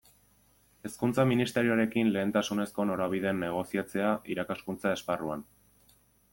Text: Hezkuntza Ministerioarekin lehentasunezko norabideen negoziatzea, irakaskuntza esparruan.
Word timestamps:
Hezkuntza 0.87 1.25
Ministerioarekin 1.31 2.09
lehentasunezko 2.15 2.87
norabideen 2.93 3.45
negoziatzea, 3.45 4.11
irakaskuntza 4.37 4.99
esparruan. 4.99 5.49